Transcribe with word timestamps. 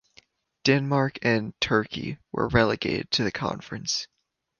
Denmark 0.63 1.19
and 1.21 1.53
Turkey 1.61 2.17
were 2.31 2.47
relegated 2.47 3.11
to 3.11 3.23
the 3.23 3.31
Conference. 3.31 4.07